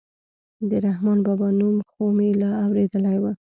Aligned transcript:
د 0.69 0.71
رحمان 0.85 1.19
بابا 1.25 1.47
نوم 1.59 1.77
خو 1.89 2.03
مې 2.17 2.29
لا 2.41 2.51
اورېدلى 2.65 3.15
و. 3.19 3.23